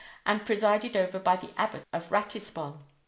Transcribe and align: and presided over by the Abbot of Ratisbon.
and 0.25 0.45
presided 0.47 0.97
over 0.97 1.19
by 1.19 1.35
the 1.35 1.51
Abbot 1.59 1.83
of 1.93 2.09
Ratisbon. 2.09 2.79